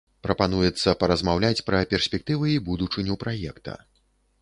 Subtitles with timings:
[0.27, 3.81] Прапануецца паразмаўляць пра перспектывы і будучыню праекта.